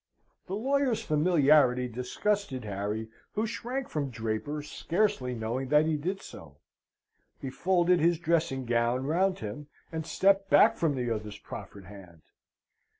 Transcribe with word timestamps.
The 0.47 0.55
lawyer's 0.55 1.03
familiarity 1.03 1.87
disgusted 1.87 2.63
Harry, 2.65 3.07
who 3.35 3.45
shrank 3.45 3.87
from 3.87 4.09
Draper, 4.09 4.63
scarcely 4.63 5.35
knowing 5.35 5.69
that 5.69 5.85
he 5.85 5.95
did 5.95 6.23
so. 6.23 6.57
He 7.39 7.51
folded 7.51 7.99
his 7.99 8.17
dressing 8.17 8.65
gown 8.65 9.05
round 9.05 9.37
him, 9.41 9.67
and 9.91 10.03
stepped 10.07 10.49
back 10.49 10.75
from 10.75 10.95
the 10.95 11.11
other's 11.11 11.37
proffered 11.37 11.85
hand. 11.85 12.23